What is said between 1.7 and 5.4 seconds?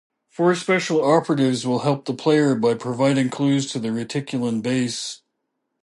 help the player by providing clues to the Reticulan base.